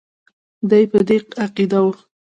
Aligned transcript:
دی 0.69 0.83
په 0.91 0.99
دې 1.07 1.17
عقیده 1.43 1.79
وو. 1.83 1.91